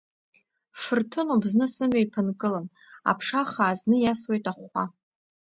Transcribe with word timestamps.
Фырҭынуп 0.81 1.43
зны 1.51 1.65
сымҩа 1.73 1.99
еиԥынкылан, 2.01 2.65
аԥша 3.09 3.41
хаа 3.51 3.73
зны 3.79 3.95
иасуеит 3.99 4.45
ахәхәа. 4.51 4.83